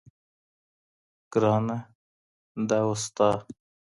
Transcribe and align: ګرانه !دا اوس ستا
ګرانه 1.31 1.77
!دا 2.67 2.77
اوس 2.87 3.01
ستا 3.09 3.29